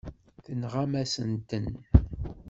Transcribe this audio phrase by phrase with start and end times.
[0.43, 1.65] Tenɣam-asen-ten.